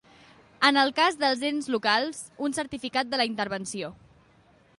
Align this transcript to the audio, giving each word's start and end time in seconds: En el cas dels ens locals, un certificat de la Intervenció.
En 0.69 0.79
el 0.83 0.93
cas 0.99 1.19
dels 1.23 1.43
ens 1.51 1.69
locals, 1.75 2.23
un 2.49 2.57
certificat 2.61 3.13
de 3.13 3.21
la 3.23 3.29
Intervenció. 3.35 3.93